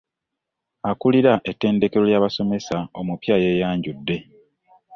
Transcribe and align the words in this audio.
Akulira 0.91 1.33
ettendekero 1.51 2.03
ly'abasomesa 2.09 2.77
omupya 2.99 3.35
yeeyanjudde. 3.43 4.17